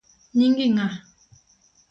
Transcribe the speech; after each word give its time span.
Nyingi 0.37 0.65
ng’a? 0.71 0.87